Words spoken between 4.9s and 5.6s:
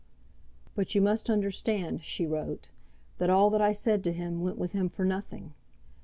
nothing.